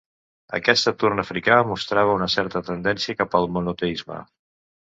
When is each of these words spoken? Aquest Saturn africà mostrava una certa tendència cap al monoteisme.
Aquest 0.59 0.81
Saturn 0.87 1.21
africà 1.23 1.57
mostrava 1.73 2.17
una 2.21 2.29
certa 2.37 2.63
tendència 2.73 3.17
cap 3.23 3.39
al 3.43 3.49
monoteisme. 3.59 4.21